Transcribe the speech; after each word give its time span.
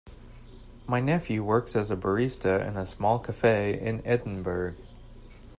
My 0.87 0.99
nephew 0.99 1.43
works 1.43 1.75
as 1.75 1.91
a 1.91 1.95
barista 1.95 2.67
in 2.67 2.75
a 2.75 2.87
small 2.87 3.19
cafe 3.19 3.79
in 3.79 4.01
Edinburgh. 4.03 4.73